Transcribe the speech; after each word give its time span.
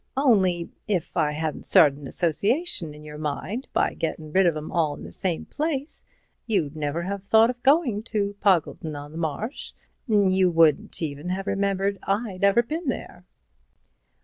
Only, 0.17 0.71
if 0.87 1.15
I 1.15 1.33
hadn't 1.33 1.67
started 1.67 1.99
an 1.99 2.07
association 2.07 2.95
in 2.95 3.03
your 3.03 3.19
mind 3.19 3.67
by 3.71 3.93
gettin' 3.93 4.31
rid 4.31 4.47
of 4.47 4.57
'em 4.57 4.71
all 4.71 4.95
in 4.95 5.03
the 5.03 5.11
same 5.11 5.45
place, 5.45 6.03
you'd 6.47 6.75
never 6.75 7.03
have 7.03 7.23
thought 7.23 7.51
of 7.51 7.61
goin' 7.61 8.01
to 8.05 8.33
Poggleton 8.41 8.95
on 8.95 9.11
the 9.11 9.19
Marsh, 9.19 9.73
'n' 10.09 10.31
you 10.31 10.49
wouldn't 10.49 11.03
even 11.03 11.29
have 11.29 11.45
remembered 11.45 11.99
I'd 12.01 12.43
ever 12.43 12.63
been 12.63 12.89
there." 12.89 13.25